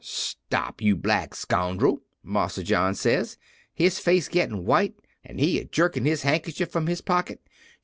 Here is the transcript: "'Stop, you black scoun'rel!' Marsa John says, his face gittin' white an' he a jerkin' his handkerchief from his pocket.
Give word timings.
"'Stop, 0.03 0.81
you 0.81 0.95
black 0.95 1.35
scoun'rel!' 1.35 2.01
Marsa 2.23 2.63
John 2.63 2.95
says, 2.95 3.37
his 3.71 3.99
face 3.99 4.27
gittin' 4.27 4.65
white 4.65 4.95
an' 5.23 5.37
he 5.37 5.59
a 5.59 5.65
jerkin' 5.65 6.05
his 6.05 6.23
handkerchief 6.23 6.71
from 6.71 6.87
his 6.87 7.01
pocket. 7.01 7.39